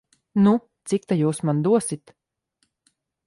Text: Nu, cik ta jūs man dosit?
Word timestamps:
Nu, 0.45 0.53
cik 0.91 1.05
ta 1.11 1.17
jūs 1.19 1.43
man 1.49 1.61
dosit? 1.67 2.17